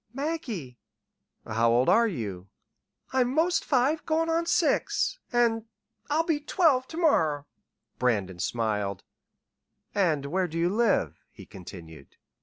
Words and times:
"Maggie." 0.15 0.79
"How 1.45 1.69
old 1.69 1.87
are 1.87 2.07
you?" 2.07 2.47
"I'm 3.13 3.31
'most 3.35 3.63
five 3.63 4.03
goin' 4.03 4.31
on 4.31 4.47
six 4.47 5.19
an' 5.31 5.67
I'll 6.09 6.23
be 6.23 6.39
twelve 6.39 6.87
ter 6.87 6.97
morrer." 6.97 7.45
Brandon 7.99 8.39
smiled. 8.39 9.03
"And 9.93 10.25
where 10.25 10.47
do 10.47 10.57
you 10.57 10.69
live?" 10.69 11.23
he 11.31 11.45
continued. 11.45 12.15